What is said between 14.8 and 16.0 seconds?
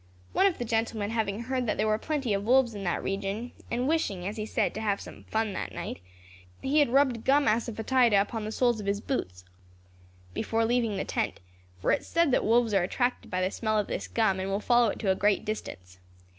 it to a great distance.